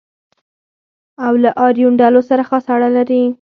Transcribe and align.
او 1.25 1.33
له 1.43 1.49
آریون 1.65 1.93
ډلو 2.01 2.21
سره 2.29 2.43
خاصه 2.49 2.69
اړه 2.75 2.89
لري. 2.97 3.21